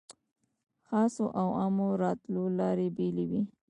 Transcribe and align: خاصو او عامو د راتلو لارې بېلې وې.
خاصو 0.87 1.23
او 1.39 1.47
عامو 1.59 1.87
د 1.97 1.99
راتلو 2.03 2.43
لارې 2.59 2.87
بېلې 2.97 3.25
وې. 3.29 3.41